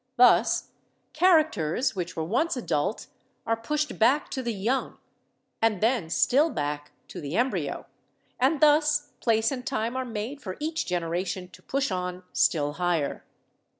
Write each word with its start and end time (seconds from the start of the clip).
Thus, 0.17 0.69
characters 1.13 1.95
which 1.95 2.15
were 2.15 2.23
once 2.23 2.57
adult 2.57 3.05
are 3.45 3.55
pushed 3.55 3.99
back 3.99 4.31
to 4.31 4.41
the 4.41 4.51
young, 4.51 4.97
and 5.61 5.79
then 5.79 6.09
still 6.09 6.49
back 6.49 6.91
to 7.09 7.21
the 7.21 7.37
embryo, 7.37 7.85
and 8.39 8.61
thus 8.61 9.11
place 9.19 9.51
and 9.51 9.63
time 9.63 9.95
are 9.95 10.03
made 10.03 10.41
for 10.41 10.57
each 10.59 10.87
generation 10.87 11.49
to 11.49 11.61
push 11.61 11.91
on 11.91 12.23
still 12.33 12.73
higher. 12.73 13.23